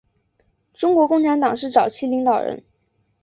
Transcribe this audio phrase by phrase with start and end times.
[0.73, 2.63] 中国共产党早期领导人。